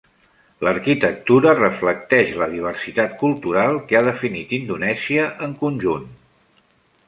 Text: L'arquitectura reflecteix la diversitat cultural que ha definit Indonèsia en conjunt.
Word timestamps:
L'arquitectura 0.67 1.53
reflecteix 1.59 2.33
la 2.43 2.47
diversitat 2.55 3.15
cultural 3.21 3.77
que 3.91 4.01
ha 4.03 4.03
definit 4.11 4.57
Indonèsia 4.61 5.31
en 5.49 5.57
conjunt. 5.65 6.13